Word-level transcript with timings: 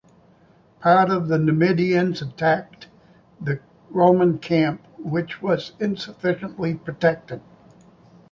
Part 0.79 1.11
of 1.11 1.27
the 1.27 1.37
Numidians 1.37 2.23
attacked 2.23 2.87
the 3.39 3.59
Roman 3.91 4.39
camp 4.39 4.81
which 4.97 5.43
was 5.43 5.73
insufficiently 5.79 6.73
protected. 6.73 7.39